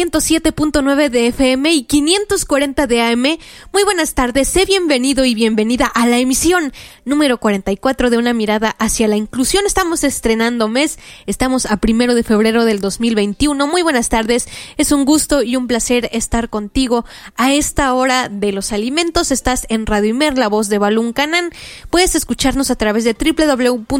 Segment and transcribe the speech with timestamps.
[0.00, 3.22] 107.9 de FM y 540 de AM.
[3.70, 6.72] Muy buenas tardes, sé bienvenido y bienvenida a la emisión
[7.04, 9.66] número 44 de Una mirada hacia la inclusión.
[9.66, 13.66] Estamos estrenando mes, estamos a primero de febrero del 2021.
[13.66, 17.04] Muy buenas tardes, es un gusto y un placer estar contigo
[17.36, 19.30] a esta hora de los alimentos.
[19.30, 21.50] Estás en Radio Imer, la voz de Balún Canán.
[21.90, 23.96] Puedes escucharnos a través de www.imer.mx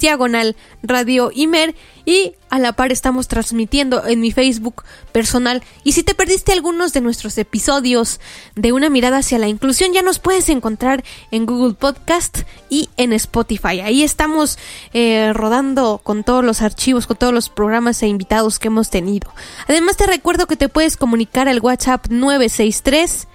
[0.00, 5.62] diagonal Radio Imer y a la par estamos transmitiendo en mi Facebook personal.
[5.84, 8.20] Y si te perdiste algunos de nuestros episodios
[8.54, 13.12] de Una mirada hacia la inclusión, ya nos puedes encontrar en Google Podcast y en
[13.12, 13.80] Spotify.
[13.80, 14.58] Ahí estamos
[14.92, 19.32] eh, rodando con todos los archivos, con todos los programas e invitados que hemos tenido.
[19.68, 23.28] Además te recuerdo que te puedes comunicar al WhatsApp 963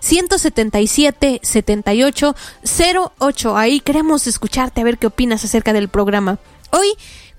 [0.00, 2.34] 177 78
[3.20, 3.56] 08.
[3.56, 6.38] Ahí queremos escucharte a ver qué opinas acerca del programa.
[6.70, 6.88] Hoy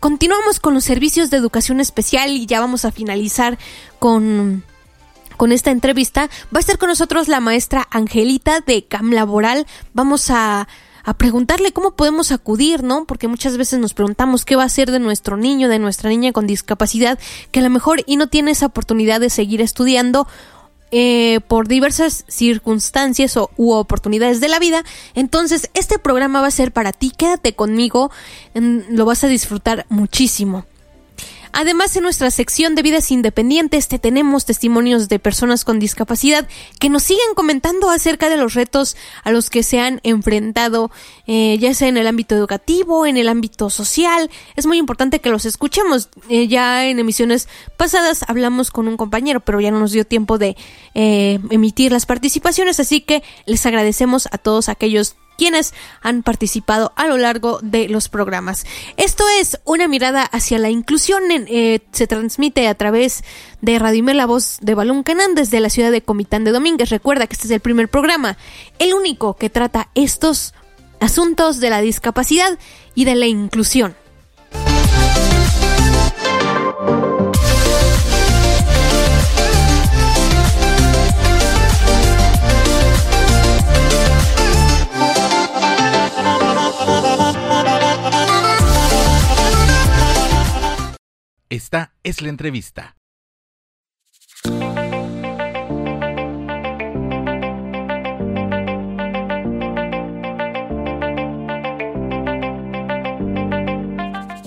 [0.05, 3.57] Continuamos con los servicios de educación especial y ya vamos a finalizar
[3.97, 4.63] con
[5.35, 6.29] con esta entrevista.
[6.53, 9.65] Va a estar con nosotros la maestra Angelita de CAM Laboral.
[9.95, 10.67] Vamos a,
[11.03, 13.05] a preguntarle cómo podemos acudir, ¿no?
[13.05, 16.33] Porque muchas veces nos preguntamos qué va a hacer de nuestro niño, de nuestra niña
[16.33, 17.17] con discapacidad,
[17.49, 20.27] que a lo mejor y no tiene esa oportunidad de seguir estudiando
[20.97, 24.85] eh, por diversas circunstancias o, u oportunidades de la vida.
[25.13, 27.11] Entonces, este programa va a ser para ti.
[27.11, 28.11] Quédate conmigo,
[28.53, 30.65] lo vas a disfrutar muchísimo.
[31.57, 36.49] Además, en nuestra sección de vidas independientes te tenemos testimonios de personas con discapacidad
[36.81, 40.91] que nos siguen comentando acerca de los retos a los que se han enfrentado,
[41.27, 44.29] eh, ya sea en el ámbito educativo, en el ámbito social.
[44.57, 46.09] Es muy importante que los escuchemos.
[46.27, 50.37] Eh, ya en emisiones pasadas hablamos con un compañero, pero ya no nos dio tiempo
[50.37, 50.57] de
[50.93, 57.07] eh, emitir las participaciones, así que les agradecemos a todos aquellos quienes han participado a
[57.07, 58.65] lo largo de los programas.
[58.97, 61.23] Esto es una mirada hacia la inclusión.
[61.29, 63.23] Eh, se transmite a través
[63.61, 66.89] de Radio la voz de Balón Canán desde la ciudad de Comitán de Domínguez.
[66.89, 68.37] Recuerda que este es el primer programa,
[68.79, 70.53] el único que trata estos
[70.99, 72.57] asuntos de la discapacidad
[72.93, 73.95] y de la inclusión.
[91.49, 92.97] Esta es la entrevista.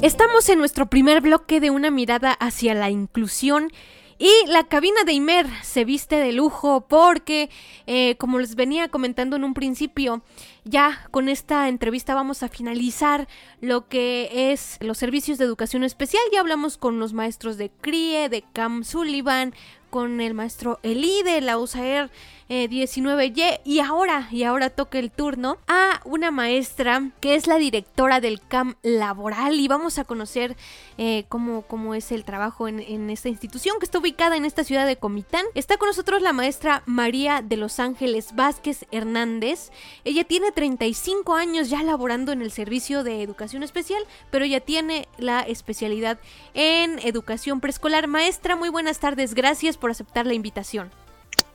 [0.02, 3.70] Estamos en nuestro primer bloque de una mirada hacia la inclusión
[4.18, 7.50] y la cabina de Imer se viste de lujo porque,
[7.86, 10.22] eh, como les venía comentando en un principio,
[10.68, 13.26] ya con esta entrevista vamos a finalizar
[13.60, 16.22] lo que es los servicios de educación especial.
[16.32, 19.54] Ya hablamos con los maestros de CRIE, de Cam Sullivan,
[19.90, 22.10] con el maestro Eli de la USAER
[22.48, 27.56] 19Y eh, y ahora, y ahora toca el turno a una maestra que es la
[27.56, 30.56] directora del CAM laboral y vamos a conocer
[30.96, 34.64] eh, cómo, cómo, es el trabajo en, en, esta institución que está ubicada en esta
[34.64, 35.44] ciudad de Comitán.
[35.54, 39.70] Está con nosotros la maestra María de Los Ángeles Vázquez Hernández.
[40.04, 45.08] Ella tiene 35 años ya laborando en el servicio de educación especial, pero ella tiene
[45.18, 46.18] la especialidad
[46.54, 48.06] en educación preescolar.
[48.06, 50.90] Maestra, muy buenas tardes, gracias por aceptar la invitación.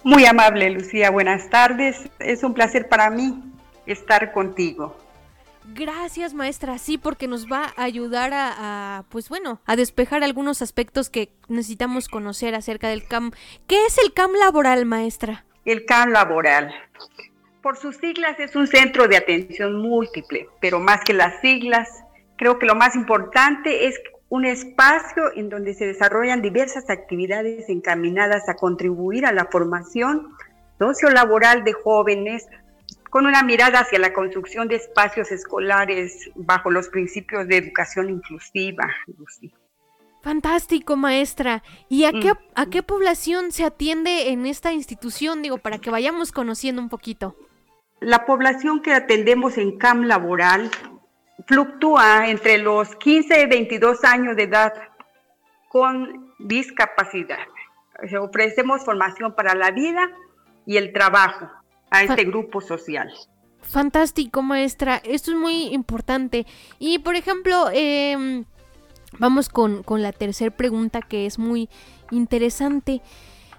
[0.03, 1.09] Muy amable, Lucía.
[1.09, 2.09] Buenas tardes.
[2.19, 3.41] Es un placer para mí
[3.85, 4.97] estar contigo.
[5.65, 6.77] Gracias, maestra.
[6.77, 12.09] Sí, porque nos va a ayudar a, pues bueno, a despejar algunos aspectos que necesitamos
[12.09, 13.31] conocer acerca del CAM.
[13.65, 15.45] ¿Qué es el CAM laboral, maestra?
[15.63, 16.73] El CAM laboral.
[17.61, 22.03] Por sus siglas es un centro de atención múltiple, pero más que las siglas,
[22.35, 23.97] creo que lo más importante es
[24.33, 30.29] un espacio en donde se desarrollan diversas actividades encaminadas a contribuir a la formación
[30.79, 32.47] sociolaboral de jóvenes
[33.11, 38.89] con una mirada hacia la construcción de espacios escolares bajo los principios de educación inclusiva.
[40.23, 41.61] Fantástico, maestra.
[41.87, 42.37] ¿Y a qué, mm.
[42.55, 45.43] a qué población se atiende en esta institución?
[45.43, 47.35] Digo, para que vayamos conociendo un poquito.
[47.99, 50.71] La población que atendemos en CAM laboral
[51.47, 54.73] fluctúa entre los 15 y 22 años de edad
[55.69, 57.39] con discapacidad.
[58.19, 60.09] ofrecemos formación para la vida
[60.65, 61.49] y el trabajo
[61.89, 63.11] a este grupo social.
[63.61, 65.01] Fantástico, maestra.
[65.03, 66.45] Esto es muy importante.
[66.79, 68.45] Y, por ejemplo, em,
[69.19, 71.69] vamos con, con la tercera pregunta que es muy
[72.11, 73.01] interesante.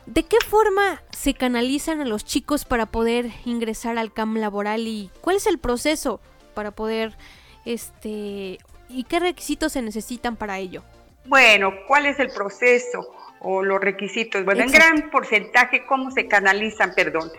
[0.06, 5.10] ¿De qué forma se canalizan a los chicos para poder ingresar al CAM laboral y
[5.22, 6.20] cuál es el proceso
[6.54, 7.16] para poder,
[7.64, 8.58] este,
[8.88, 10.82] y qué requisitos se necesitan para ello?
[11.26, 14.44] Bueno, ¿cuál es el proceso o los requisitos?
[14.44, 16.92] Bueno, en gran porcentaje, ¿cómo se canalizan?
[16.94, 17.30] Perdón,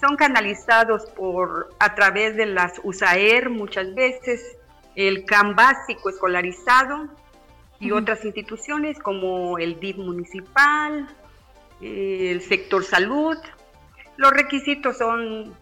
[0.00, 4.56] son canalizados por a través de las USAER muchas veces,
[4.94, 7.08] el CAM básico escolarizado
[7.80, 11.08] y otras instituciones como el DIF municipal,
[11.80, 13.36] el sector salud.
[14.16, 15.52] Los requisitos son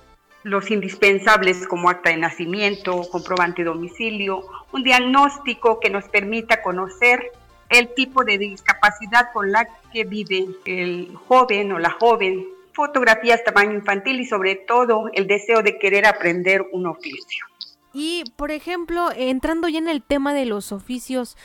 [0.43, 7.33] los indispensables como acta de nacimiento, comprobante domicilio, un diagnóstico que nos permita conocer
[7.69, 13.75] el tipo de discapacidad con la que vive el joven o la joven, fotografías tamaño
[13.75, 17.45] infantil y sobre todo el deseo de querer aprender un oficio.
[17.93, 21.37] Y, por ejemplo, entrando ya en el tema de los oficios,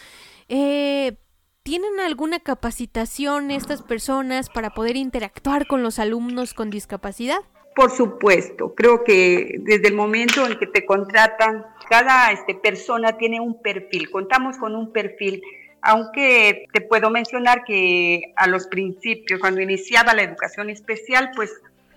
[0.48, 1.18] eh,
[1.66, 7.40] ¿Tienen alguna capacitación estas personas para poder interactuar con los alumnos con discapacidad?
[7.76, 13.42] Por supuesto, creo que desde el momento en que te contratan, cada este, persona tiene
[13.42, 15.44] un perfil, contamos con un perfil,
[15.82, 21.52] aunque te puedo mencionar que a los principios, cuando iniciaba la educación especial, pues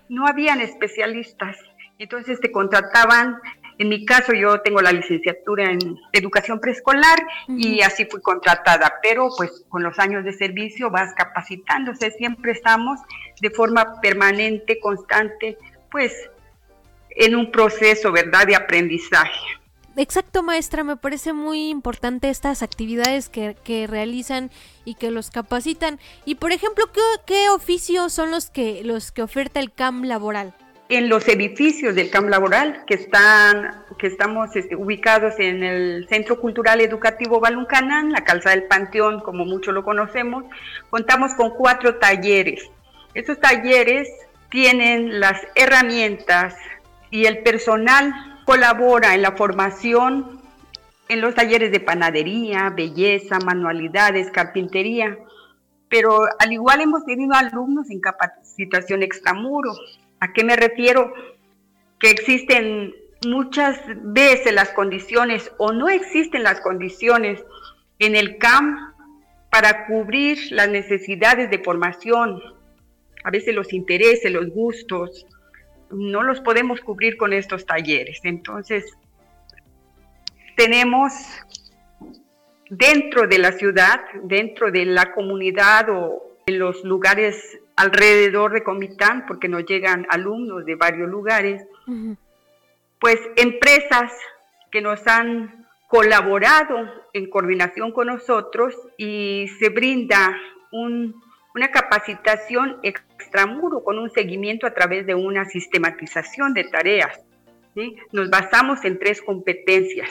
[0.09, 1.55] no habían especialistas,
[1.97, 3.37] entonces te contrataban.
[3.77, 5.79] En mi caso, yo tengo la licenciatura en
[6.11, 7.17] educación preescolar
[7.47, 12.99] y así fui contratada, pero pues con los años de servicio vas capacitándose, siempre estamos
[13.41, 15.57] de forma permanente, constante,
[15.91, 16.13] pues
[17.11, 19.59] en un proceso, ¿verdad?, de aprendizaje.
[19.95, 24.49] Exacto, maestra, me parece muy importante estas actividades que, que realizan
[24.85, 25.99] y que los capacitan.
[26.23, 30.53] Y por ejemplo, ¿qué, ¿qué, oficios son los que, los que oferta el CAM laboral?
[30.89, 36.39] en los edificios del campo laboral que están que estamos este, ubicados en el Centro
[36.39, 40.45] Cultural Educativo Baluncanán, la Calzada del Panteón, como muchos lo conocemos,
[40.89, 42.63] contamos con cuatro talleres.
[43.19, 44.07] Estos talleres
[44.49, 46.55] tienen las herramientas
[47.11, 48.13] y el personal
[48.45, 50.39] colabora en la formación
[51.09, 55.17] en los talleres de panadería, belleza, manualidades, carpintería,
[55.89, 59.73] pero al igual hemos tenido alumnos en capacitación extramuro,
[60.21, 61.13] ¿A qué me refiero?
[61.99, 62.95] Que existen
[63.27, 67.43] muchas veces las condiciones o no existen las condiciones
[67.99, 68.93] en el CAM
[69.49, 72.58] para cubrir las necesidades de formación.
[73.23, 75.25] A veces los intereses, los gustos,
[75.91, 78.19] no los podemos cubrir con estos talleres.
[78.23, 78.85] Entonces,
[80.55, 81.13] tenemos
[82.69, 89.25] dentro de la ciudad, dentro de la comunidad o en los lugares alrededor de Comitán,
[89.27, 91.65] porque nos llegan alumnos de varios lugares,
[92.99, 94.11] pues empresas
[94.71, 100.37] que nos han colaborado en coordinación con nosotros y se brinda
[101.59, 107.19] una capacitación extramuro con un seguimiento a través de una sistematización de tareas.
[108.13, 110.09] Nos basamos en tres competencias.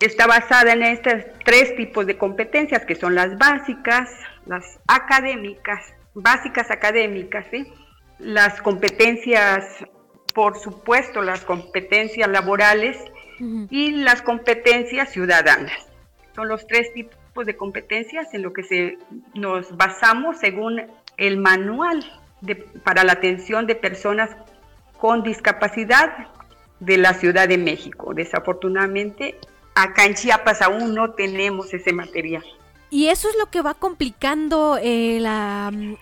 [0.00, 4.08] Está basada en estos tres tipos de competencias que son las básicas,
[4.46, 7.70] las académicas, básicas académicas, ¿sí?
[8.18, 9.84] las competencias,
[10.34, 12.96] por supuesto, las competencias laborales
[13.68, 15.78] y las competencias ciudadanas.
[16.34, 18.98] Son los tres tipos de competencias en lo que se,
[19.34, 20.82] nos basamos según
[21.16, 22.04] el manual
[22.40, 24.30] de, para la atención de personas
[24.98, 26.28] con discapacidad
[26.80, 28.14] de la Ciudad de México.
[28.14, 29.36] Desafortunadamente,
[29.74, 32.44] acá en Chiapas aún no tenemos ese material.
[32.94, 35.18] Y eso es lo que va complicando eh,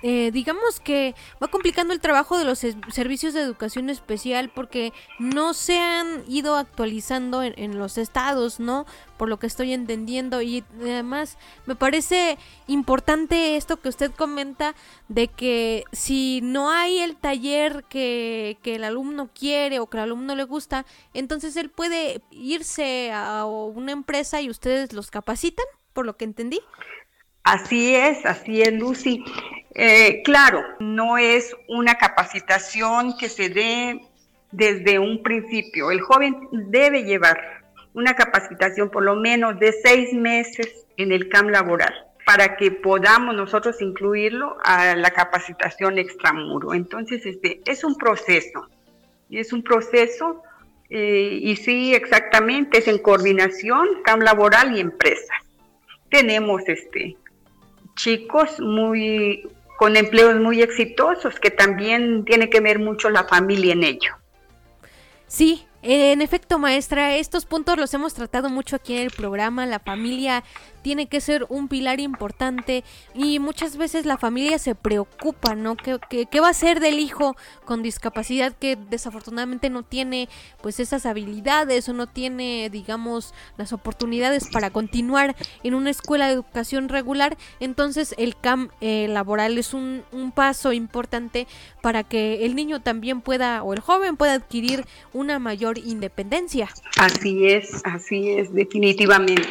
[0.02, 5.54] eh, digamos que va complicando el trabajo de los servicios de educación especial porque no
[5.54, 8.84] se han ido actualizando en, los estados, ¿no?
[9.16, 14.74] Por lo que estoy entendiendo y además me parece importante esto que usted comenta
[15.08, 20.02] de que si no hay el taller que, que el alumno quiere o que el
[20.02, 20.84] alumno le gusta,
[21.14, 26.60] entonces él puede irse a una empresa y ustedes los capacitan por lo que entendí.
[27.44, 29.24] Así es, así es, Lucy.
[29.74, 34.00] Eh, claro, no es una capacitación que se dé
[34.52, 35.90] desde un principio.
[35.90, 37.62] El joven debe llevar
[37.94, 41.92] una capacitación por lo menos de seis meses en el CAM laboral
[42.24, 46.74] para que podamos nosotros incluirlo a la capacitación extramuro.
[46.74, 48.68] Entonces, este, es un proceso,
[49.30, 50.42] es un proceso
[50.88, 55.34] eh, y sí, exactamente, es en coordinación, CAM laboral y empresa.
[56.12, 57.16] Tenemos este,
[57.96, 63.82] chicos muy con empleos muy exitosos, que también tiene que ver mucho la familia en
[63.82, 64.14] ello.
[65.26, 69.66] Sí, en efecto, maestra, estos puntos los hemos tratado mucho aquí en el programa.
[69.66, 70.44] La familia
[70.82, 72.84] tiene que ser un pilar importante
[73.14, 75.76] y muchas veces la familia se preocupa, ¿no?
[75.76, 75.98] ¿Qué,
[76.30, 80.28] qué, va a ser del hijo con discapacidad que desafortunadamente no tiene
[80.60, 86.34] pues esas habilidades o no tiene, digamos, las oportunidades para continuar en una escuela de
[86.34, 87.36] educación regular?
[87.60, 91.46] Entonces el CAM eh, laboral es un, un paso importante
[91.80, 96.68] para que el niño también pueda o el joven pueda adquirir una mayor independencia.
[96.96, 99.48] Así es, así es, definitivamente.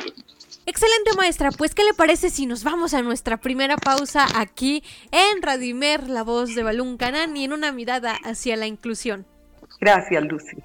[0.72, 5.42] Excelente maestra, pues ¿qué le parece si nos vamos a nuestra primera pausa aquí en
[5.42, 9.26] Radimer, la voz de Balún Canán y en una mirada hacia la inclusión?
[9.82, 10.64] Gracias, Lucy.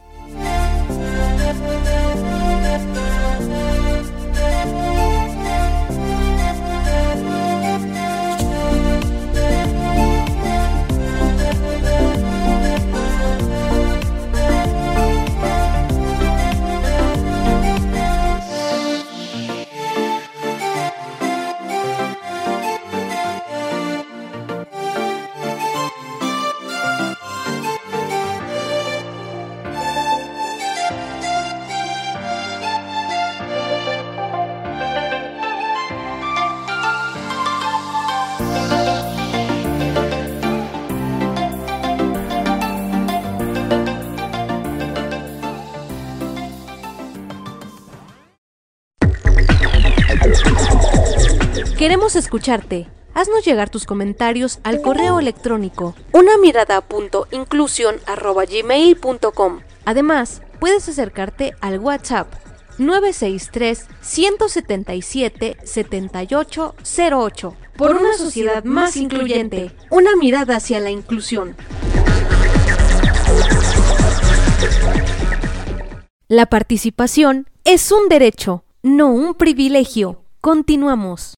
[52.17, 52.89] Escucharte.
[53.15, 56.81] Haznos llegar tus comentarios al correo electrónico una mirada
[59.85, 62.33] Además, puedes acercarte al WhatsApp
[62.79, 69.71] 963 177 7808 por una sociedad más incluyente.
[69.91, 71.55] Una mirada hacia la inclusión.
[76.29, 80.25] La participación es un derecho, no un privilegio.
[80.41, 81.35] Continuamos.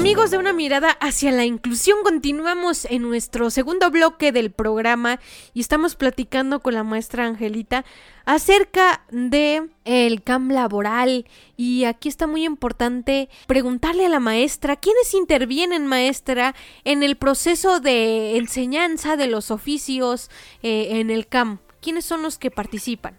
[0.00, 5.20] Amigos de una mirada hacia la inclusión, continuamos en nuestro segundo bloque del programa
[5.52, 7.84] y estamos platicando con la maestra Angelita
[8.24, 11.26] acerca de el CAM laboral
[11.58, 16.54] y aquí está muy importante preguntarle a la maestra quiénes intervienen maestra
[16.84, 20.30] en el proceso de enseñanza de los oficios
[20.62, 21.58] eh, en el CAM.
[21.82, 23.18] ¿Quiénes son los que participan?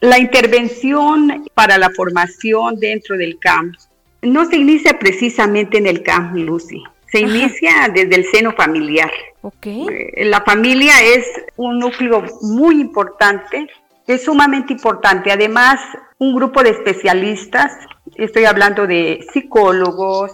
[0.00, 3.74] La intervención para la formación dentro del CAM
[4.22, 6.82] no se inicia precisamente en el camp, Lucy.
[7.10, 9.10] Se inicia desde el seno familiar.
[9.40, 9.86] Okay.
[9.88, 13.66] Eh, la familia es un núcleo muy importante,
[14.06, 15.32] es sumamente importante.
[15.32, 15.80] Además,
[16.18, 17.72] un grupo de especialistas,
[18.16, 20.32] estoy hablando de psicólogos,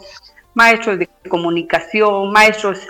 [0.54, 2.80] maestros de comunicación, maestros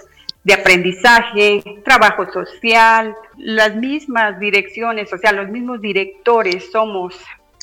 [0.44, 7.14] de aprendizaje, trabajo social, las mismas direcciones, o sea, los mismos directores somos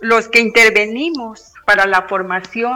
[0.01, 2.73] los que intervenimos para la formación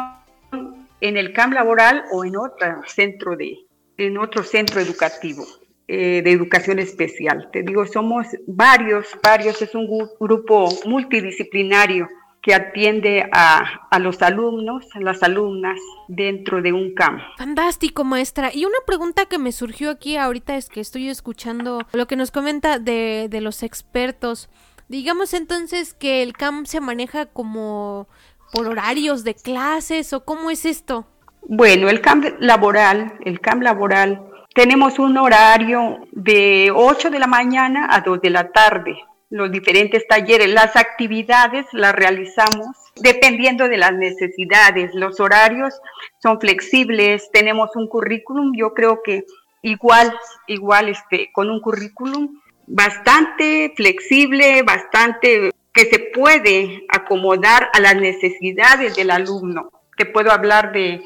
[1.07, 3.59] en el camp laboral o en otro centro de,
[3.97, 5.45] en otro centro educativo
[5.87, 7.49] eh, de educación especial.
[7.51, 9.87] Te digo, somos varios, varios, es un
[10.19, 12.09] grupo multidisciplinario
[12.41, 17.21] que atiende a, a, los alumnos, a las alumnas dentro de un camp.
[17.37, 18.51] Fantástico, maestra.
[18.53, 22.29] Y una pregunta que me surgió aquí ahorita es que estoy escuchando lo que nos
[22.29, 24.49] comenta de, de los expertos.
[24.87, 28.07] Digamos entonces que el camp se maneja como
[28.51, 31.05] por horarios de clases o cómo es esto?
[31.41, 34.21] Bueno, el camp laboral, el camp laboral,
[34.53, 38.97] tenemos un horario de 8 de la mañana a 2 de la tarde.
[39.29, 44.93] Los diferentes talleres, las actividades las realizamos dependiendo de las necesidades.
[44.93, 45.79] Los horarios
[46.21, 49.25] son flexibles, tenemos un currículum, yo creo que
[49.61, 50.15] igual,
[50.47, 58.95] igual este, con un currículum bastante flexible, bastante que se puede acomodar a las necesidades
[58.95, 59.69] del alumno.
[59.97, 61.01] Te puedo hablar de,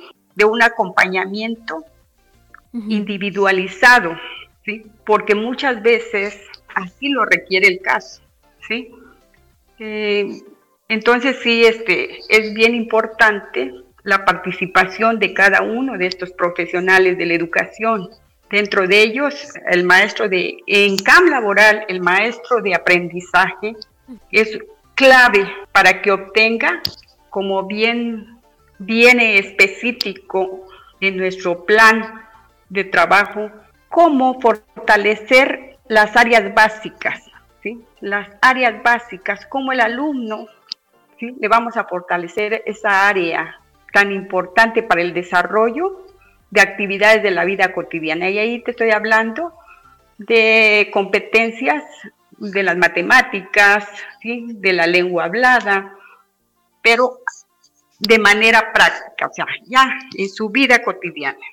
[0.46, 1.84] un acompañamiento
[2.72, 4.16] individualizado,
[4.64, 4.86] ¿sí?
[5.06, 6.40] porque muchas veces
[6.76, 8.22] así lo requiere el caso.
[8.66, 8.92] ¿sí?
[9.80, 10.30] Eh,
[10.88, 13.74] entonces sí, este, es bien importante
[14.04, 18.08] la participación de cada uno de estos profesionales de la educación.
[18.50, 19.36] Dentro de ellos,
[19.70, 23.76] el maestro de en CAM laboral, el maestro de aprendizaje,
[24.32, 24.58] es
[24.96, 26.82] clave para que obtenga,
[27.30, 28.40] como bien
[28.80, 30.68] viene específico
[31.00, 32.26] en nuestro plan
[32.70, 33.50] de trabajo,
[33.88, 37.24] cómo fortalecer las áreas básicas,
[37.64, 37.84] ¿sí?
[38.02, 40.48] las áreas básicas, cómo el alumno
[41.20, 41.36] ¿sí?
[41.40, 43.60] le vamos a fortalecer esa área
[43.92, 46.06] tan importante para el desarrollo
[46.52, 48.30] de actividades de la vida cotidiana.
[48.30, 49.54] Y ahí te estoy hablando
[50.18, 51.84] de competencias
[52.40, 53.88] de las matemáticas,
[54.24, 55.96] de la lengua hablada,
[56.82, 57.20] pero
[58.00, 61.46] de manera práctica, o sea, ya en su vida cotidiana.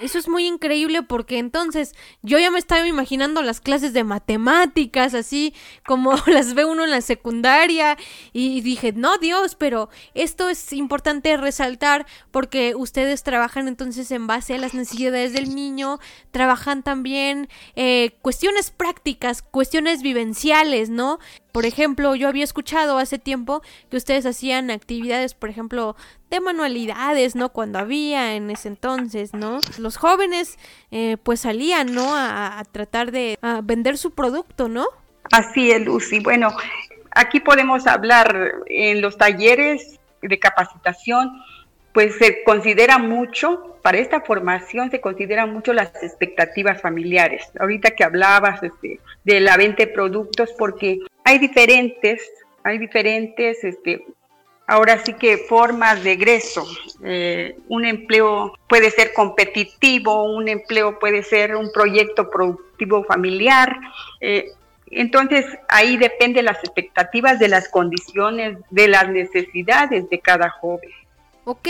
[0.00, 5.14] Eso es muy increíble porque entonces yo ya me estaba imaginando las clases de matemáticas,
[5.14, 5.54] así
[5.86, 7.96] como las ve uno en la secundaria,
[8.32, 14.54] y dije, no Dios, pero esto es importante resaltar porque ustedes trabajan entonces en base
[14.54, 16.00] a las necesidades del niño,
[16.32, 21.20] trabajan también eh, cuestiones prácticas, cuestiones vivenciales, ¿no?
[21.54, 25.94] Por ejemplo, yo había escuchado hace tiempo que ustedes hacían actividades, por ejemplo,
[26.28, 27.50] de manualidades, ¿no?
[27.50, 29.60] Cuando había en ese entonces, ¿no?
[29.78, 30.58] Los jóvenes
[30.90, 32.12] eh, pues salían, ¿no?
[32.12, 34.84] A, tratar de vender su producto, ¿no?
[35.30, 36.18] Así es, Lucy.
[36.18, 36.48] Bueno,
[37.12, 41.40] aquí podemos hablar en los talleres de capacitación,
[41.94, 47.44] pues se considera mucho, para esta formación se considera mucho las expectativas familiares.
[47.58, 52.20] Ahorita que hablabas este, de la venta de productos, porque hay diferentes,
[52.64, 54.04] hay diferentes este,
[54.66, 56.66] ahora sí que formas de egreso.
[57.04, 63.76] Eh, un empleo puede ser competitivo, un empleo puede ser un proyecto productivo familiar.
[64.20, 64.50] Eh,
[64.90, 70.90] entonces ahí depende las expectativas de las condiciones, de las necesidades de cada joven.
[71.44, 71.68] Ok,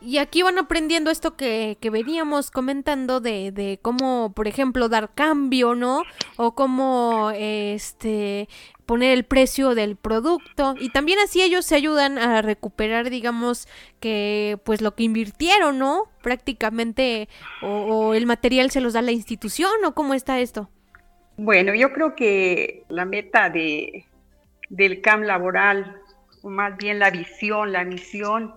[0.00, 5.14] y aquí van aprendiendo esto que, que veníamos comentando de, de, cómo, por ejemplo, dar
[5.14, 6.02] cambio, ¿no?
[6.36, 8.48] O cómo, este,
[8.84, 10.74] poner el precio del producto.
[10.78, 13.68] Y también así ellos se ayudan a recuperar digamos
[14.00, 17.28] que pues lo que invirtieron no prácticamente
[17.62, 20.70] o, el material se los da la institución o cómo está esto
[21.36, 24.06] bueno yo creo que la meta de
[24.68, 26.00] del CAM laboral
[26.42, 28.54] o más bien la visión la misión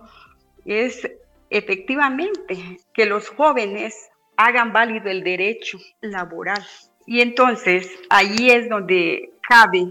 [0.68, 1.10] es
[1.50, 6.64] efectivamente que los jóvenes hagan válido el derecho laboral.
[7.06, 9.88] Y entonces ahí es donde cabe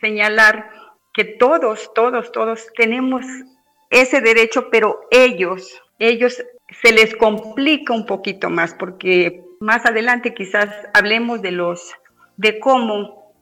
[0.00, 0.70] señalar
[1.14, 3.24] que todos, todos, todos tenemos
[3.90, 6.42] ese derecho, pero ellos, ellos
[6.82, 11.94] se les complica un poquito más, porque más adelante quizás hablemos de los,
[12.36, 13.32] de cómo,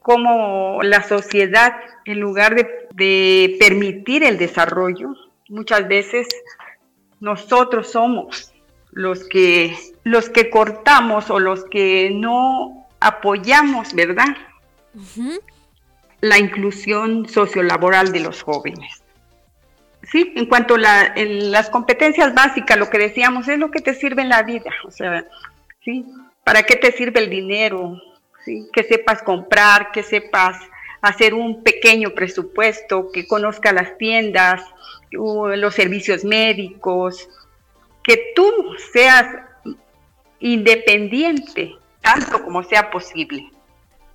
[0.00, 1.72] cómo la sociedad,
[2.04, 5.14] en lugar de, de permitir el desarrollo,
[5.54, 6.26] muchas veces
[7.20, 8.52] nosotros somos
[8.90, 14.36] los que, los que cortamos o los que no apoyamos, ¿verdad?
[16.20, 19.02] la inclusión sociolaboral de los jóvenes.
[20.10, 24.22] Sí, en cuanto a las competencias básicas, lo que decíamos es lo que te sirve
[24.22, 25.26] en la vida, o sea,
[25.84, 26.06] sí,
[26.44, 28.00] ¿para qué te sirve el dinero?
[28.44, 28.68] ¿Sí?
[28.72, 30.58] Que sepas comprar, que sepas
[31.02, 34.62] hacer un pequeño presupuesto, que conozca las tiendas,
[35.10, 37.28] los servicios médicos,
[38.02, 38.50] que tú
[38.92, 39.26] seas
[40.40, 43.50] independiente, tanto como sea posible.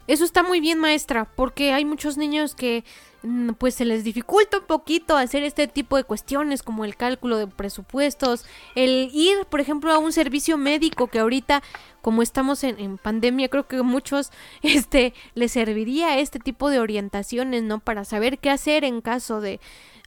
[0.10, 2.84] Eso está muy bien, maestra, porque hay muchos niños que
[3.22, 7.38] mm, pues se les dificulta un poquito hacer este tipo de cuestiones como el cálculo
[7.38, 11.62] de presupuestos, el ir, por ejemplo, a un servicio médico que ahorita
[12.02, 14.32] como estamos en, pandemia, creo que muchos
[14.64, 17.80] este les serviría este tipo de orientaciones, ¿no?
[17.80, 19.60] Para saber qué hacer en caso de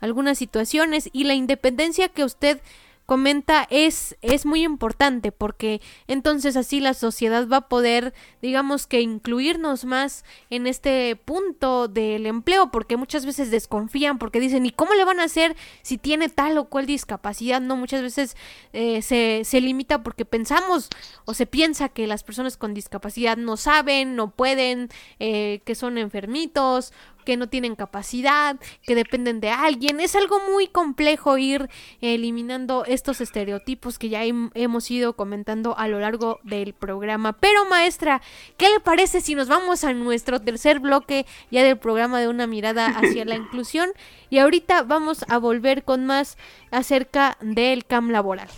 [0.02, 2.60] algunas situaciones y la independencia que usted
[3.06, 9.00] comenta es, es muy importante porque entonces así la sociedad va a poder, digamos que
[9.00, 14.94] incluirnos más en este punto del empleo porque muchas veces desconfían porque dicen, ¿y cómo
[14.94, 17.60] le van a hacer si tiene tal o cual discapacidad?
[17.60, 18.36] No, muchas veces
[18.72, 20.88] eh, se, se limita porque pensamos
[21.24, 24.88] o se piensa que las personas con discapacidad no saben, no pueden,
[25.18, 26.92] eh, que son enfermitos
[27.24, 30.00] que no tienen capacidad, que dependen de alguien.
[30.00, 31.68] Es algo muy complejo ir
[32.00, 37.34] eliminando estos estereotipos que ya hemos ido comentando a lo largo del programa.
[37.34, 38.22] Pero maestra,
[38.56, 42.46] ¿qué le parece si nos vamos a nuestro tercer bloque ya del programa de una
[42.46, 43.90] mirada hacia la inclusión?
[44.30, 46.36] Y ahorita vamos a volver con más
[46.70, 48.48] acerca del CAM laboral.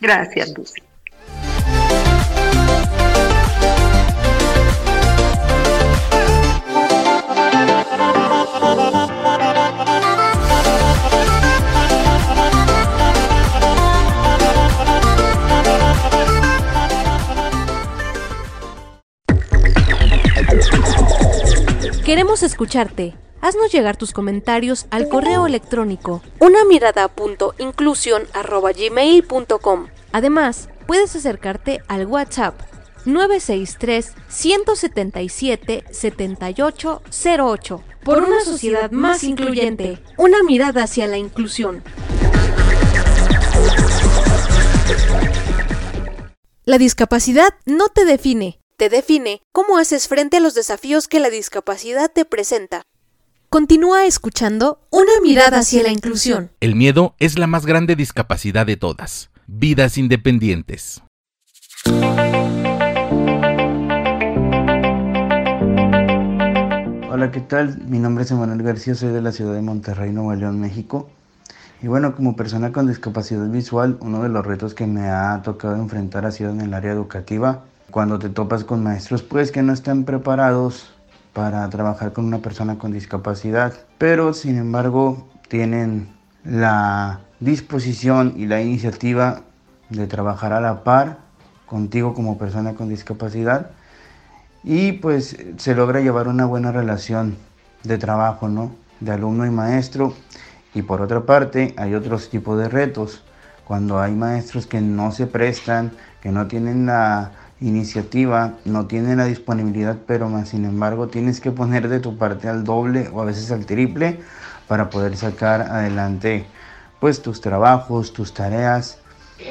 [0.00, 0.83] Gracias, Lucy.
[22.04, 23.16] Queremos escucharte.
[23.40, 27.08] Haznos llegar tus comentarios al correo electrónico una mirada
[30.12, 32.60] Además, puedes acercarte al WhatsApp
[33.06, 39.98] 963 177 7808 por una sociedad más incluyente.
[40.18, 41.82] Una mirada hacia la inclusión.
[46.66, 51.30] La discapacidad no te define, te define cómo haces frente a los desafíos que la
[51.30, 52.82] discapacidad te presenta.
[53.48, 56.50] Continúa escuchando Una mirada hacia la inclusión.
[56.60, 59.30] El miedo es la más grande discapacidad de todas.
[59.46, 61.02] Vidas independientes.
[67.10, 67.78] Hola, ¿qué tal?
[67.86, 71.08] Mi nombre es Emanuel García, soy de la ciudad de Monterrey, Nuevo León, México.
[71.80, 75.76] Y bueno, como persona con discapacidad visual, uno de los retos que me ha tocado
[75.76, 77.66] enfrentar ha sido en el área educativa.
[77.94, 80.92] Cuando te topas con maestros, pues que no están preparados
[81.32, 86.08] para trabajar con una persona con discapacidad, pero sin embargo tienen
[86.42, 89.42] la disposición y la iniciativa
[89.90, 91.18] de trabajar a la par
[91.66, 93.70] contigo como persona con discapacidad
[94.64, 97.36] y pues se logra llevar una buena relación
[97.84, 98.74] de trabajo, ¿no?
[98.98, 100.14] De alumno y maestro
[100.74, 103.22] y por otra parte, hay otros tipos de retos.
[103.64, 109.24] Cuando hay maestros que no se prestan, que no tienen la iniciativa, no tienen la
[109.24, 113.24] disponibilidad, pero más sin embargo tienes que poner de tu parte al doble o a
[113.24, 114.20] veces al triple
[114.68, 116.46] para poder sacar adelante
[117.00, 118.98] pues tus trabajos, tus tareas,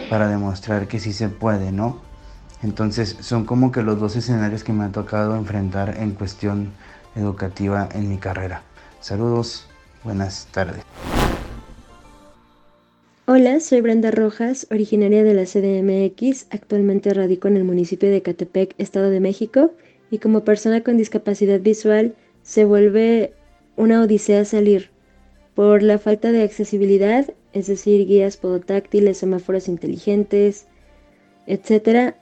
[0.09, 1.99] para demostrar que sí se puede, ¿no?
[2.61, 6.71] Entonces son como que los dos escenarios que me ha tocado enfrentar en cuestión
[7.15, 8.63] educativa en mi carrera.
[9.01, 9.67] Saludos.
[10.03, 10.83] Buenas tardes.
[13.25, 18.75] Hola, soy Brenda Rojas, originaria de la CDMX, actualmente radico en el municipio de Catepec,
[18.77, 19.71] Estado de México,
[20.11, 23.31] y como persona con discapacidad visual se vuelve
[23.77, 24.89] una odisea salir.
[25.55, 30.67] Por la falta de accesibilidad, es decir, guías podotáctiles, semáforos inteligentes,
[31.47, 32.17] etcétera,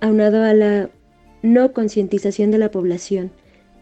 [0.00, 0.88] aunado a la
[1.42, 3.30] no concientización de la población.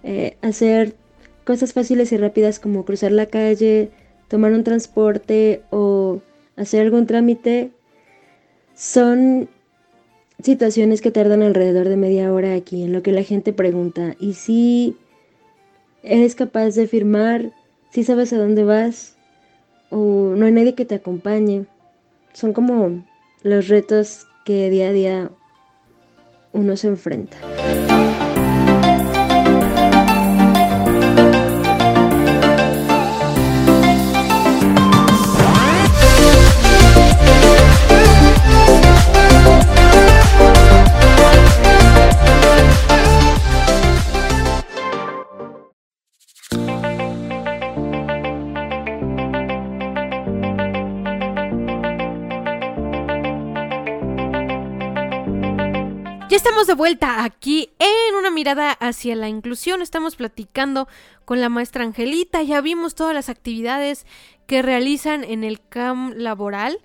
[0.03, 0.97] Eh, hacer
[1.45, 3.91] cosas fáciles y rápidas como cruzar la calle,
[4.27, 6.21] tomar un transporte o
[6.57, 7.71] hacer algún trámite
[8.75, 9.49] son
[10.43, 14.35] situaciones que tardan alrededor de media hora aquí, en lo que la gente pregunta, ¿y
[14.35, 14.97] si
[16.03, 17.53] eres capaz de firmar?
[17.91, 19.17] ¿Si sabes a dónde vas?
[19.91, 21.67] ¿O no hay nadie que te acompañe?
[22.33, 23.05] Son como
[23.43, 25.31] los retos que día a día
[26.53, 27.37] uno se enfrenta.
[56.35, 59.83] Estamos de vuelta aquí en una mirada hacia la inclusión.
[59.83, 60.89] Estamos platicando
[61.25, 62.43] con la maestra Angelita.
[62.43, 64.05] Ya vimos todas las actividades
[64.47, 66.81] que realizan en el CAM laboral.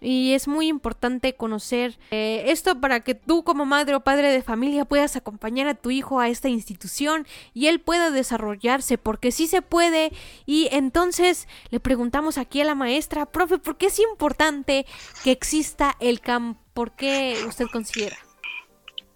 [0.00, 4.42] Y es muy importante conocer eh, esto para que tú como madre o padre de
[4.42, 9.48] familia puedas acompañar a tu hijo a esta institución y él pueda desarrollarse, porque sí
[9.48, 10.12] se puede.
[10.46, 14.86] Y entonces le preguntamos aquí a la maestra, profe, ¿por qué es importante
[15.24, 16.56] que exista el CAM?
[16.74, 18.27] ¿Por qué usted considera?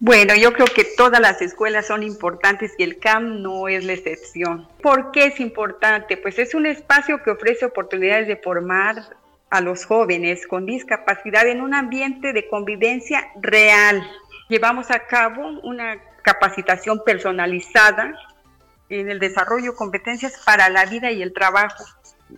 [0.05, 3.93] Bueno, yo creo que todas las escuelas son importantes y el CAM no es la
[3.93, 4.67] excepción.
[4.81, 6.17] ¿Por qué es importante?
[6.17, 8.97] Pues es un espacio que ofrece oportunidades de formar
[9.49, 14.05] a los jóvenes con discapacidad en un ambiente de convivencia real.
[14.49, 18.13] Llevamos a cabo una capacitación personalizada
[18.89, 21.81] en el desarrollo de competencias para la vida y el trabajo.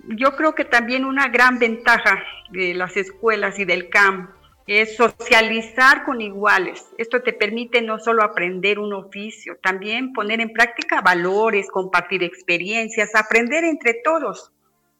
[0.10, 4.35] Yo creo que también una gran ventaja de las escuelas y del CAM
[4.68, 6.84] es socializar con iguales.
[6.98, 13.14] Esto te permite no solo aprender un oficio, también poner en práctica valores, compartir experiencias,
[13.14, 14.52] aprender entre todos.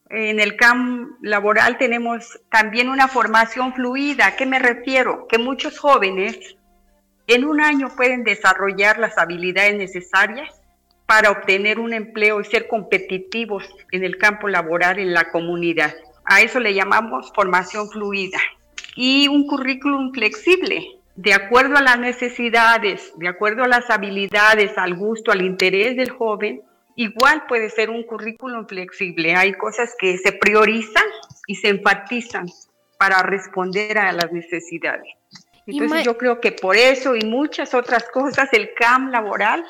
[0.10, 4.28] En el campo laboral tenemos también una formación fluida.
[4.28, 5.28] ¿A qué me refiero?
[5.28, 6.56] Que muchos jóvenes
[7.26, 10.62] en un año pueden desarrollar las habilidades necesarias
[11.08, 15.96] para obtener un empleo y ser competitivos en el campo laboral en la comunidad.
[16.24, 18.40] A eso le llamamos formación fluida
[18.96, 24.96] y un currículum flexible, de acuerdo a las necesidades, de acuerdo a las habilidades, al
[24.96, 26.62] gusto, al interés del joven,
[26.96, 29.36] igual puede ser un currículum flexible.
[29.36, 31.06] Hay cosas que se priorizan
[31.48, 32.48] y se enfatizan
[32.98, 35.08] para responder a las necesidades.
[35.68, 39.66] Entonces yo creo que por eso y muchas otras cosas el CAM laboral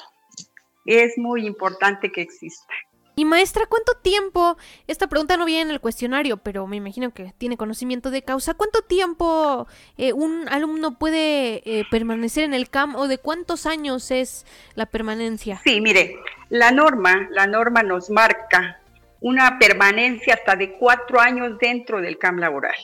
[0.85, 2.73] es muy importante que exista.
[3.15, 4.57] Y maestra, ¿cuánto tiempo?
[4.87, 8.55] Esta pregunta no viene en el cuestionario, pero me imagino que tiene conocimiento de causa.
[8.55, 14.11] ¿Cuánto tiempo eh, un alumno puede eh, permanecer en el CAM o de cuántos años
[14.11, 15.61] es la permanencia?
[15.63, 18.81] Sí, mire, la norma, la norma nos marca
[19.21, 22.75] una permanencia hasta de cuatro años dentro del CAM laboral.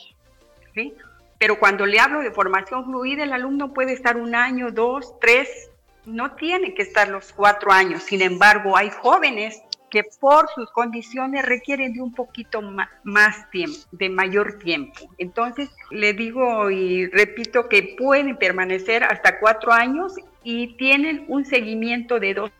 [0.74, 0.94] ¿sí?
[1.38, 5.70] Pero cuando le hablo de formación fluida, el alumno puede estar un año, dos, tres,
[6.06, 8.02] no tiene que estar los cuatro años.
[8.02, 9.60] Sin embargo, hay jóvenes
[9.92, 12.62] que por sus condiciones requieren de un poquito
[13.04, 14.98] más tiempo, de mayor tiempo.
[15.18, 22.18] Entonces, le digo y repito que pueden permanecer hasta cuatro años y tienen un seguimiento
[22.18, 22.50] de dos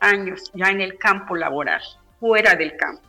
[0.00, 1.80] años ya en el campo laboral,
[2.20, 3.02] fuera del campo.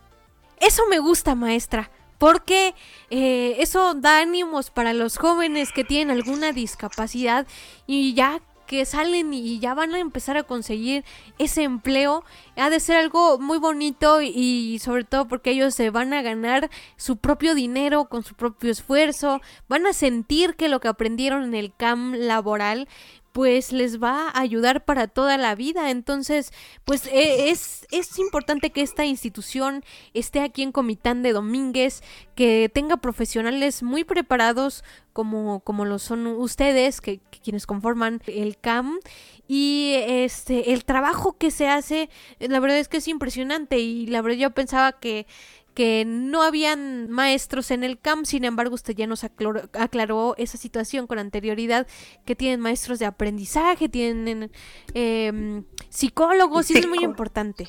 [0.58, 2.74] Eso me gusta, maestra porque
[3.10, 7.46] eh, eso da ánimos para los jóvenes que tienen alguna discapacidad
[7.86, 11.04] y ya que salen y ya van a empezar a conseguir
[11.38, 12.24] ese empleo,
[12.56, 16.70] ha de ser algo muy bonito y sobre todo porque ellos se van a ganar
[16.96, 21.54] su propio dinero con su propio esfuerzo, van a sentir que lo que aprendieron en
[21.54, 22.88] el CAM laboral
[23.34, 25.90] pues les va a ayudar para toda la vida.
[25.90, 26.52] Entonces,
[26.84, 32.04] pues e, es, es importante que esta institución esté aquí en Comitán de Domínguez,
[32.36, 39.00] que tenga profesionales muy preparados como, como lo son ustedes, que, quienes conforman el CAM.
[39.48, 43.80] Y este, el trabajo que se hace, la verdad es que es impresionante.
[43.80, 45.26] Y la verdad yo pensaba que
[45.74, 51.06] que no habían maestros en el CAM, sin embargo usted ya nos aclaró, esa situación
[51.06, 51.86] con anterioridad,
[52.24, 54.50] que tienen maestros de aprendizaje, tienen
[54.94, 57.68] em, psicólogos, y eso es muy importante.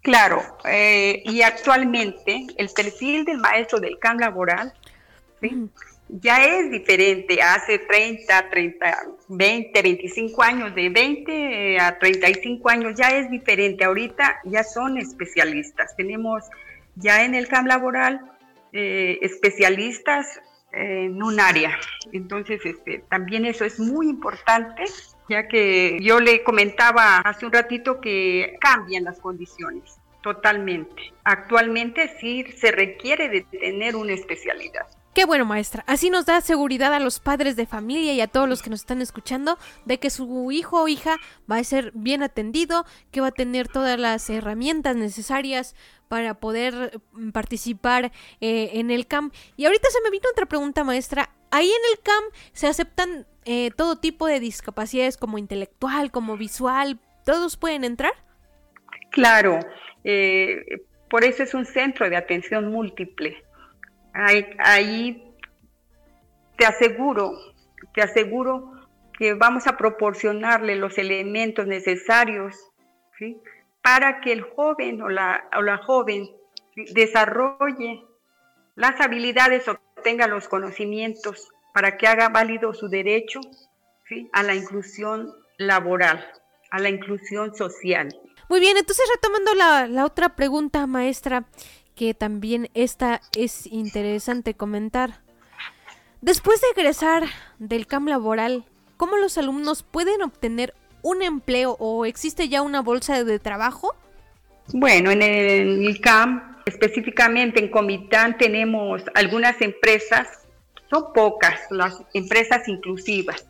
[0.00, 4.72] Claro, eh, y actualmente el perfil del maestro del CAM laboral
[6.08, 7.40] ya es diferente.
[7.40, 13.84] Hace 30, 30, 20, 25 años, de 20 a 35 años ya es diferente.
[13.84, 15.96] Ahorita ya son especialistas.
[15.96, 16.44] Tenemos
[16.96, 18.20] ya en el campo laboral
[18.72, 20.40] eh, especialistas
[20.72, 21.78] en un área.
[22.12, 24.84] Entonces, este, también eso es muy importante,
[25.28, 31.12] ya que yo le comentaba hace un ratito que cambian las condiciones totalmente.
[31.24, 34.86] Actualmente sí se requiere de tener una especialidad.
[35.14, 35.84] Qué bueno, maestra.
[35.86, 38.80] Así nos da seguridad a los padres de familia y a todos los que nos
[38.80, 41.18] están escuchando de que su hijo o hija
[41.50, 45.76] va a ser bien atendido, que va a tener todas las herramientas necesarias
[46.08, 49.32] para poder mm, participar eh, en el CAM.
[49.56, 51.28] Y ahorita se me vino otra pregunta, maestra.
[51.50, 56.98] Ahí en el CAM se aceptan eh, todo tipo de discapacidades como intelectual, como visual.
[57.26, 58.12] ¿Todos pueden entrar?
[59.10, 59.60] Claro.
[60.04, 63.44] Eh, por eso es un centro de atención múltiple
[64.14, 65.34] Ahí,
[66.56, 67.32] te aseguro,
[67.94, 68.72] te aseguro
[69.18, 72.56] que vamos a proporcionarle los elementos necesarios
[73.82, 76.30] para que el joven o la, o la joven
[76.92, 78.04] desarrolle
[78.74, 83.40] las habilidades, obtenga los conocimientos para que haga válido su derecho
[84.32, 86.26] a la inclusión laboral,
[86.70, 88.08] a la inclusión social.
[88.48, 91.44] Muy bien, entonces retomando la, la otra pregunta, maestra,
[91.94, 95.20] que también esta es interesante comentar.
[96.20, 97.24] Después de egresar
[97.58, 98.64] del CAM laboral,
[98.96, 103.96] ¿cómo los alumnos pueden obtener un empleo o existe ya una bolsa de trabajo?
[104.68, 110.28] Bueno, en el CAM, específicamente en Comitán, tenemos algunas empresas,
[110.88, 113.46] son pocas las empresas inclusivas,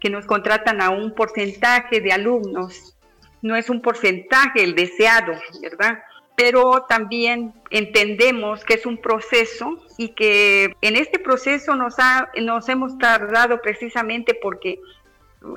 [0.00, 2.96] que nos contratan a un porcentaje de alumnos.
[3.42, 5.98] No es un porcentaje el deseado, ¿verdad?
[6.36, 12.68] Pero también entendemos que es un proceso y que en este proceso nos, ha, nos
[12.68, 14.80] hemos tardado precisamente porque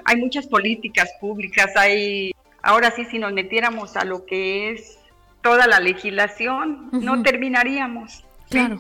[0.06, 5.00] hay muchas políticas públicas, hay, ahora sí, si nos metiéramos a lo que es
[5.42, 8.24] toda la legislación, no terminaríamos.
[8.50, 8.80] Claro.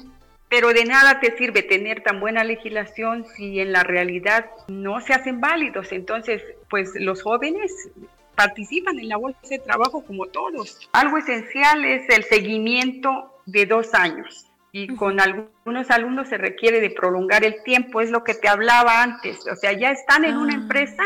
[0.49, 5.13] Pero de nada te sirve tener tan buena legislación si en la realidad no se
[5.13, 5.91] hacen válidos.
[5.91, 7.89] Entonces, pues los jóvenes
[8.37, 10.87] participan en la bolsa de trabajo como todos.
[10.93, 14.45] Algo esencial es el seguimiento de dos años.
[14.71, 19.01] Y con algunos alumnos se requiere de prolongar el tiempo, es lo que te hablaba
[19.01, 21.03] antes, o sea, ya están en una ah, empresa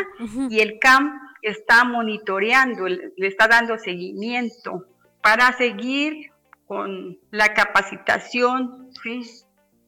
[0.50, 4.86] y el CAM está monitoreando, le está dando seguimiento
[5.22, 6.32] para seguir
[6.67, 9.22] con la capacitación, ¿sí?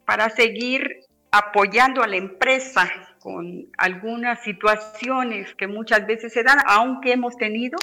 [0.06, 1.02] para seguir
[1.32, 2.90] apoyando a la empresa
[3.24, 7.78] con algunas situaciones que muchas veces se dan, aunque hemos tenido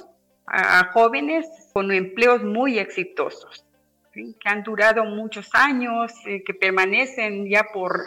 [0.47, 3.65] a jóvenes con empleos muy exitosos,
[4.13, 8.03] que han durado muchos años, eh, que permanecen ya por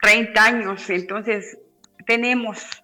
[0.00, 0.90] 30 años.
[0.90, 1.58] Entonces,
[2.06, 2.81] tenemos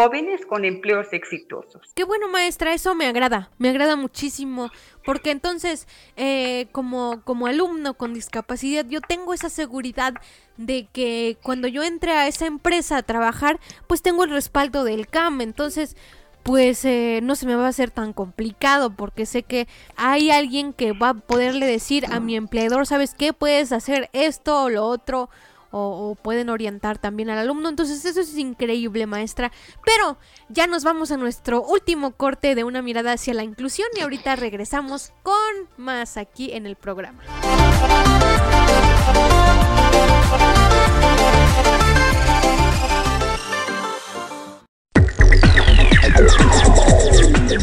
[0.00, 1.82] jóvenes con empleos exitosos.
[1.94, 4.70] Qué bueno, maestra, eso me agrada, me agrada muchísimo,
[5.04, 5.86] porque entonces,
[6.16, 10.14] eh, como, como alumno con discapacidad, yo tengo esa seguridad
[10.56, 15.06] de que cuando yo entre a esa empresa a trabajar, pues tengo el respaldo del
[15.06, 15.96] CAM, entonces
[16.42, 20.72] pues eh, no se me va a hacer tan complicado porque sé que hay alguien
[20.72, 23.34] que va a poderle decir a mi empleador, ¿sabes qué?
[23.34, 25.28] Puedes hacer esto o lo otro
[25.70, 27.68] o, pueden orientar también al alumno.
[27.68, 29.52] Entonces eso es increíble, maestra.
[29.84, 34.00] Pero ya nos vamos a nuestro último corte de una mirada hacia la inclusión y
[34.00, 35.34] ahorita regresamos con
[35.76, 37.22] más aquí en el programa.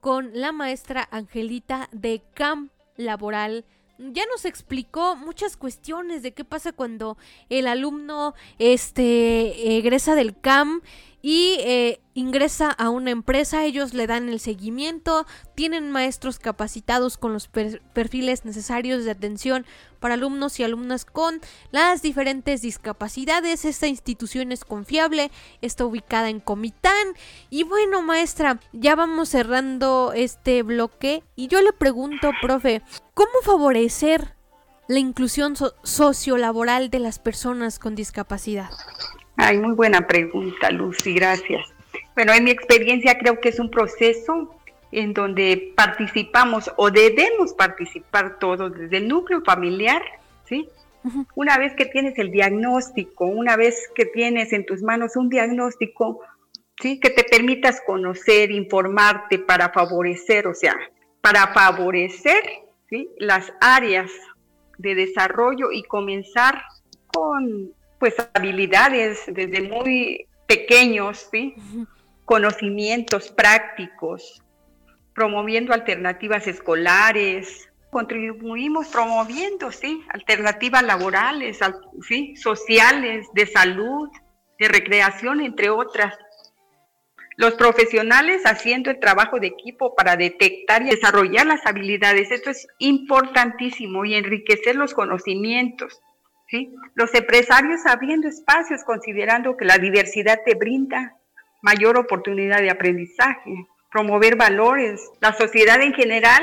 [0.00, 3.64] con la maestra Angelita de CAM Laboral.
[3.98, 7.18] Ya nos explicó muchas cuestiones de qué pasa cuando
[7.50, 10.80] el alumno este, egresa del CAM
[11.26, 17.32] y eh, ingresa a una empresa, ellos le dan el seguimiento, tienen maestros capacitados con
[17.32, 19.64] los perfiles necesarios de atención
[20.00, 23.64] para alumnos y alumnas con las diferentes discapacidades.
[23.64, 25.30] Esta institución es confiable,
[25.62, 27.14] está ubicada en Comitán.
[27.48, 32.82] Y bueno, maestra, ya vamos cerrando este bloque y yo le pregunto, profe,
[33.14, 34.34] ¿cómo favorecer
[34.88, 38.68] la inclusión sociolaboral de las personas con discapacidad?
[39.36, 41.74] Ay, muy buena pregunta, Lucy, gracias.
[42.14, 44.54] Bueno, en mi experiencia creo que es un proceso
[44.92, 50.02] en donde participamos o debemos participar todos desde el núcleo familiar,
[50.44, 50.68] ¿sí?
[51.34, 56.20] Una vez que tienes el diagnóstico, una vez que tienes en tus manos un diagnóstico,
[56.80, 57.00] ¿sí?
[57.00, 60.74] Que te permitas conocer, informarte para favorecer, o sea,
[61.20, 62.42] para favorecer,
[62.88, 63.10] ¿sí?
[63.18, 64.10] Las áreas
[64.78, 66.62] de desarrollo y comenzar
[67.08, 71.54] con pues habilidades desde muy pequeños, ¿sí?
[72.24, 74.42] conocimientos prácticos,
[75.14, 81.60] promoviendo alternativas escolares, contribuimos promoviendo, sí, alternativas laborales,
[82.08, 84.08] sí, sociales, de salud,
[84.58, 86.12] de recreación, entre otras.
[87.36, 92.66] Los profesionales haciendo el trabajo de equipo para detectar y desarrollar las habilidades, esto es
[92.78, 96.00] importantísimo y enriquecer los conocimientos.
[96.94, 101.16] Los empresarios abriendo espacios considerando que la diversidad te brinda
[101.62, 106.42] mayor oportunidad de aprendizaje, promover valores, la sociedad en general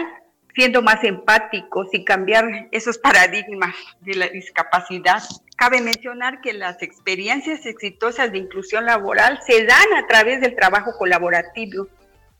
[0.54, 5.22] siendo más empáticos y cambiar esos paradigmas de la discapacidad.
[5.56, 10.92] Cabe mencionar que las experiencias exitosas de inclusión laboral se dan a través del trabajo
[10.98, 11.88] colaborativo,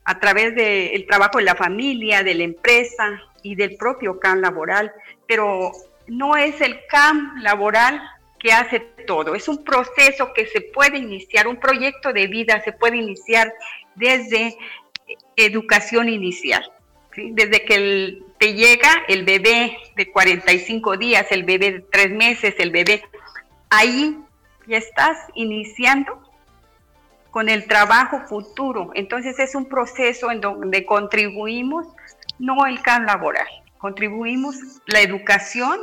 [0.04, 4.92] a través del trabajo de la familia, de la empresa y del propio CAM laboral,
[5.26, 5.72] pero
[6.06, 8.02] no es el CAM laboral
[8.38, 12.72] que hace todo, es un proceso que se puede iniciar, un proyecto de vida se
[12.72, 13.52] puede iniciar
[13.94, 14.56] desde
[15.36, 16.68] educación inicial,
[17.16, 22.70] desde que te llega el bebé de 45 días, el bebé de 3 meses, el
[22.70, 23.04] bebé,
[23.70, 24.18] ahí
[24.66, 26.20] ya estás iniciando
[27.30, 28.90] con el trabajo futuro.
[28.94, 31.86] Entonces es un proceso en donde contribuimos,
[32.38, 33.48] no el CAM laboral,
[33.82, 34.54] contribuimos
[34.86, 35.78] la educación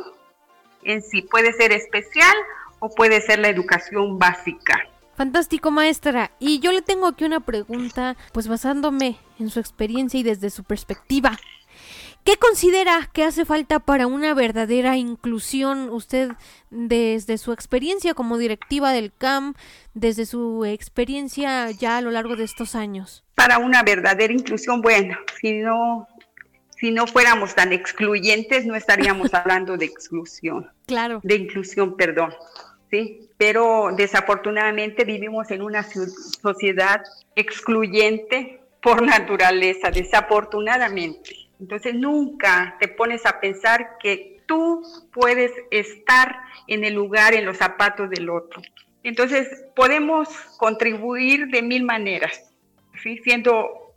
[0.84, 1.22] en sí.
[1.22, 2.36] Puede ser especial
[2.80, 4.88] o puede ser la educación básica.
[5.16, 6.32] Fantástico, maestra.
[6.40, 10.64] Y yo le tengo aquí una pregunta, pues basándome en su experiencia y desde su
[10.64, 11.38] perspectiva.
[12.24, 16.32] ¿Qué considera que hace falta para una verdadera inclusión usted
[16.70, 19.56] desde su experiencia como directiva del CAM,
[19.94, 23.26] desde su experiencia ya a lo largo de estos años?
[23.36, 26.08] Para una verdadera inclusión, bueno, si no
[26.80, 30.72] si no fuéramos tan excluyentes, no estaríamos hablando de exclusión.
[30.88, 31.20] Claro.
[31.24, 32.34] De inclusión, perdón.
[32.90, 37.04] Sí, pero desafortunadamente vivimos en una sociedad
[37.36, 41.36] excluyente por naturaleza, desafortunadamente.
[41.60, 44.82] Entonces nunca te pones a pensar que tú
[45.14, 46.36] puedes estar
[46.68, 48.62] en el lugar, en los zapatos del otro.
[49.04, 50.28] Entonces, podemos
[50.58, 52.52] contribuir de mil maneras,
[53.24, 53.94] siendo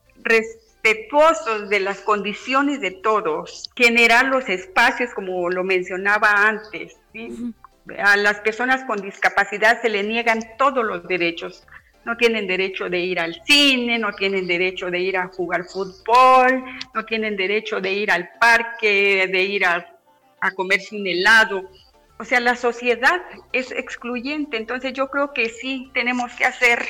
[0.83, 6.97] respetuosos de las condiciones de todos, generar los espacios, como lo mencionaba antes.
[7.99, 11.67] A las personas con discapacidad se le niegan todos los derechos.
[12.05, 16.65] No tienen derecho de ir al cine, no tienen derecho de ir a jugar fútbol,
[16.95, 19.87] no tienen derecho de ir al parque, de ir a,
[20.41, 21.71] a comerse un helado.
[22.19, 23.23] O sea, la sociedad
[23.53, 26.85] es excluyente, entonces yo creo que sí tenemos que hacer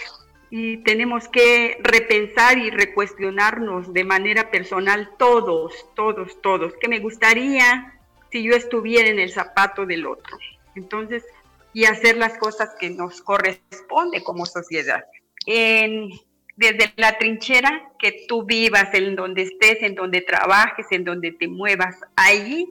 [0.55, 7.99] y tenemos que repensar y recuestionarnos de manera personal todos, todos, todos, que me gustaría
[8.31, 10.37] si yo estuviera en el zapato del otro.
[10.77, 11.25] Entonces,
[11.73, 15.07] y hacer las cosas que nos corresponde como sociedad.
[15.47, 21.49] desde la trinchera que tú vivas, en donde estés, en donde trabajes, en donde te
[21.49, 22.71] muevas, ahí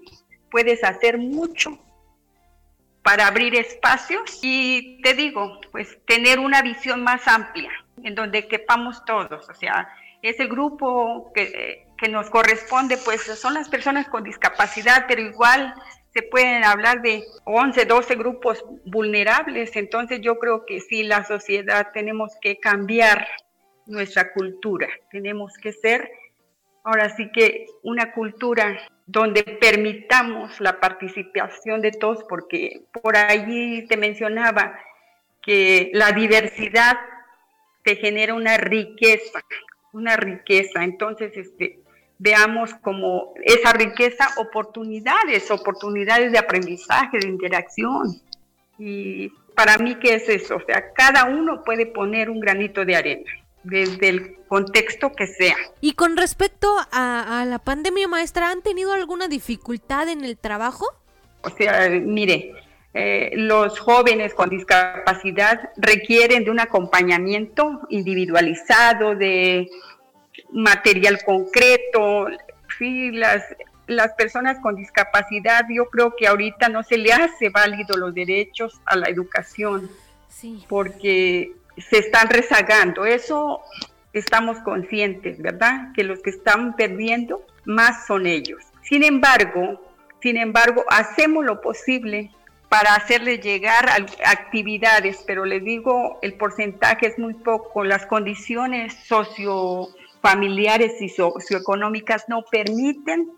[0.52, 1.80] puedes hacer mucho
[3.04, 7.72] para abrir espacios y te digo, pues tener una visión más amplia
[8.04, 9.90] en donde quepamos todos, o sea,
[10.22, 15.74] es el grupo que, que nos corresponde, pues son las personas con discapacidad, pero igual
[16.14, 21.88] se pueden hablar de 11, 12 grupos vulnerables, entonces yo creo que sí, la sociedad
[21.94, 23.28] tenemos que cambiar
[23.86, 26.12] nuestra cultura, tenemos que ser
[26.84, 33.98] ahora sí que una cultura donde permitamos la participación de todos, porque por allí te
[33.98, 34.80] mencionaba
[35.42, 36.98] que la diversidad
[37.84, 39.42] te genera una riqueza,
[39.92, 40.84] una riqueza.
[40.84, 41.80] Entonces, este,
[42.20, 48.22] veamos como esa riqueza oportunidades, oportunidades de aprendizaje, de interacción.
[48.78, 50.56] Y para mí, ¿qué es eso?
[50.56, 55.56] O sea, cada uno puede poner un granito de arena desde el contexto que sea.
[55.80, 60.86] Y con respecto a, la pandemia, maestra, ¿han tenido alguna dificultad en el trabajo?
[61.44, 62.54] O sea, mire,
[62.94, 69.70] eh, los jóvenes con discapacidad requieren de un acompañamiento individualizado, de
[70.52, 72.28] material concreto.
[72.78, 73.44] Sí, las,
[73.88, 78.82] las personas con discapacidad, yo creo que ahorita no se le hace válido los derechos
[78.86, 79.90] a la educación.
[80.28, 80.66] Sí.
[80.68, 83.06] Porque se están rezagando.
[83.06, 83.62] Eso
[84.14, 85.92] estamos conscientes, ¿verdad?
[85.96, 88.64] Que los que están perdiendo más son ellos.
[88.82, 89.80] Sin embargo,
[90.22, 92.32] sin embargo, hacemos lo posible
[92.70, 93.90] para hacerles llegar
[94.26, 97.84] actividades, pero les digo, el porcentaje es muy poco.
[97.84, 103.30] Las condiciones sociofamiliares y socioeconómicas no permiten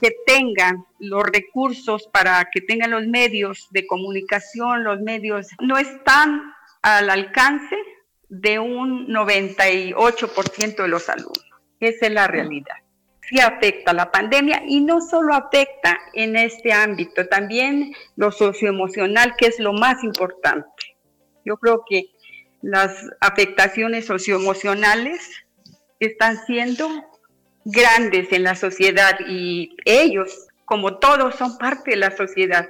[0.00, 6.53] que tengan los recursos para que tengan los medios de comunicación, los medios no están
[6.84, 7.76] al alcance
[8.28, 11.46] de un 98% de los alumnos.
[11.80, 12.76] Esa es la realidad.
[13.22, 19.46] Sí afecta la pandemia y no solo afecta en este ámbito, también lo socioemocional, que
[19.46, 20.98] es lo más importante.
[21.46, 22.10] Yo creo que
[22.60, 25.26] las afectaciones socioemocionales
[26.00, 26.86] están siendo
[27.64, 32.68] grandes en la sociedad y ellos, como todos, son parte de la sociedad.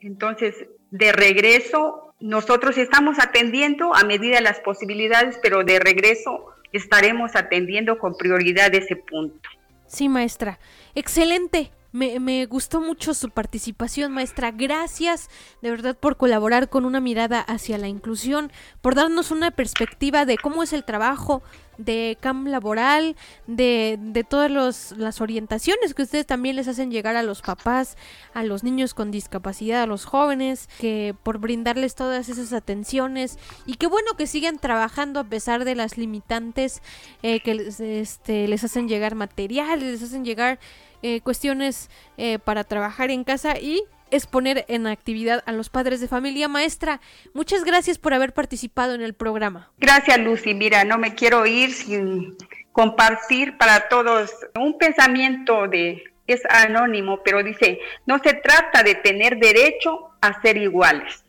[0.00, 0.56] Entonces,
[0.90, 7.98] de regreso nosotros estamos atendiendo a medida de las posibilidades, pero de regreso estaremos atendiendo
[7.98, 9.48] con prioridad ese punto.
[9.86, 10.58] Sí, maestra.
[10.94, 11.70] Excelente.
[11.92, 14.50] Me, me, gustó mucho su participación, maestra.
[14.50, 15.28] Gracias
[15.60, 20.38] de verdad por colaborar con una mirada hacia la inclusión, por darnos una perspectiva de
[20.38, 21.42] cómo es el trabajo
[21.84, 23.16] de CAM laboral,
[23.46, 24.50] de, de todas
[24.96, 27.96] las orientaciones que ustedes también les hacen llegar a los papás,
[28.34, 33.74] a los niños con discapacidad, a los jóvenes, que por brindarles todas esas atenciones y
[33.74, 36.82] qué bueno que sigan trabajando a pesar de las limitantes
[37.22, 40.58] eh, que les, este, les hacen llegar materiales, les hacen llegar
[41.02, 46.00] eh, cuestiones eh, para trabajar en casa y es poner en actividad a los padres
[46.00, 46.48] de familia.
[46.48, 47.00] Maestra,
[47.32, 49.70] muchas gracias por haber participado en el programa.
[49.78, 50.54] Gracias, Lucy.
[50.54, 52.36] Mira, no me quiero ir sin
[52.72, 59.38] compartir para todos un pensamiento de es anónimo, pero dice, no se trata de tener
[59.38, 61.24] derecho a ser iguales,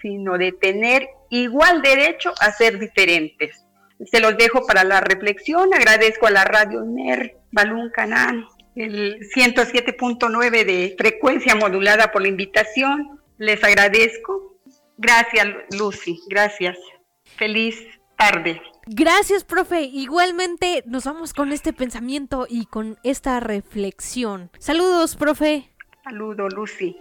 [0.00, 3.64] sino de tener igual derecho a ser diferentes.
[4.10, 5.72] Se los dejo para la reflexión.
[5.74, 8.46] Agradezco a la radio NER, Balún Canán,
[8.76, 13.20] el 107.9 de frecuencia modulada por la invitación.
[13.38, 14.58] Les agradezco.
[14.98, 16.20] Gracias, Lucy.
[16.28, 16.76] Gracias.
[17.36, 17.76] Feliz
[18.16, 18.62] tarde.
[18.86, 19.82] Gracias, profe.
[19.82, 24.50] Igualmente nos vamos con este pensamiento y con esta reflexión.
[24.58, 25.70] Saludos, profe.
[26.04, 26.96] Saludo, Lucy.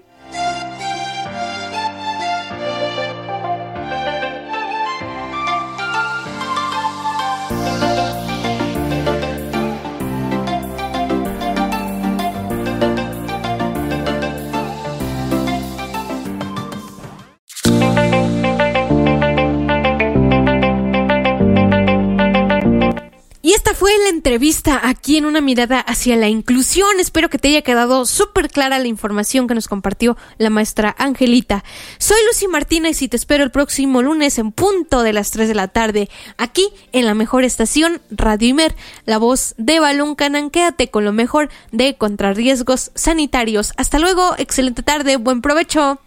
[24.35, 26.99] Entrevista aquí en una mirada hacia la inclusión.
[26.99, 31.63] Espero que te haya quedado súper clara la información que nos compartió la maestra Angelita.
[31.99, 35.55] Soy Lucy Martínez y te espero el próximo lunes en punto de las 3 de
[35.55, 38.75] la tarde, aquí en la mejor estación Radio Imer,
[39.05, 40.49] la voz de Balón Canan.
[40.49, 43.71] Quédate con lo mejor de contrarriesgos sanitarios.
[43.77, 46.01] Hasta luego, excelente tarde, buen provecho.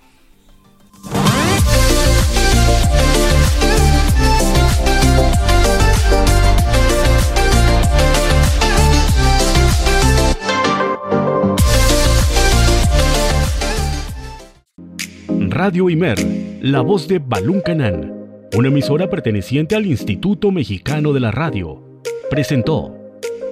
[15.51, 16.19] Radio Imer,
[16.61, 18.13] la voz de Balún Canán,
[18.57, 22.95] una emisora perteneciente al Instituto Mexicano de la Radio, presentó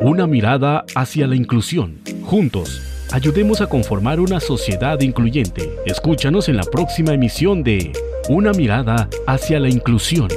[0.01, 2.01] Una mirada hacia la inclusión.
[2.22, 2.82] Juntos,
[3.12, 5.70] ayudemos a conformar una sociedad incluyente.
[5.86, 7.92] Escúchanos en la próxima emisión de
[8.28, 10.28] Una mirada hacia la inclusión.